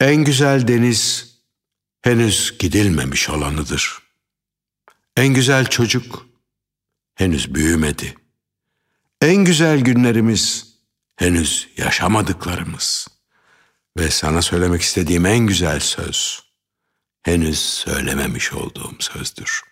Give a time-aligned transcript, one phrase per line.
[0.00, 1.34] En güzel deniz
[2.02, 3.98] henüz gidilmemiş olanıdır.
[5.16, 6.26] En güzel çocuk
[7.14, 8.14] henüz büyümedi.
[9.20, 10.74] En güzel günlerimiz
[11.16, 13.08] henüz yaşamadıklarımız.
[13.98, 16.40] Ve sana söylemek istediğim en güzel söz
[17.22, 19.69] henüz söylememiş olduğum sözdür.